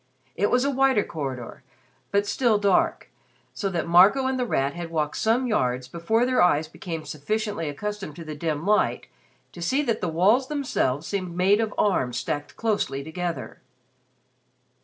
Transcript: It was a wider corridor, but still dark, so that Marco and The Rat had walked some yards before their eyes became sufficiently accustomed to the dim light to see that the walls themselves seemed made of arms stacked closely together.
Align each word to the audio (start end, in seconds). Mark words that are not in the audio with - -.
It 0.35 0.49
was 0.49 0.65
a 0.65 0.71
wider 0.71 1.03
corridor, 1.03 1.61
but 2.09 2.25
still 2.25 2.57
dark, 2.57 3.11
so 3.53 3.69
that 3.69 3.87
Marco 3.87 4.25
and 4.25 4.39
The 4.39 4.47
Rat 4.47 4.73
had 4.73 4.89
walked 4.89 5.17
some 5.17 5.45
yards 5.45 5.87
before 5.87 6.25
their 6.25 6.41
eyes 6.41 6.67
became 6.67 7.05
sufficiently 7.05 7.69
accustomed 7.69 8.15
to 8.15 8.23
the 8.23 8.33
dim 8.33 8.65
light 8.65 9.05
to 9.51 9.61
see 9.61 9.83
that 9.83 10.01
the 10.01 10.09
walls 10.09 10.47
themselves 10.47 11.05
seemed 11.05 11.37
made 11.37 11.61
of 11.61 11.71
arms 11.77 12.17
stacked 12.17 12.55
closely 12.57 13.03
together. 13.03 13.61